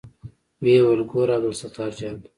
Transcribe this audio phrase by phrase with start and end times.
[0.61, 2.25] ويې ويل ګوره عبدالستار جانه.